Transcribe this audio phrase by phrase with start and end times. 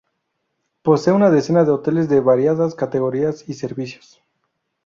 [0.81, 4.19] Posee una decena de hoteles de variadas categorías y servicios.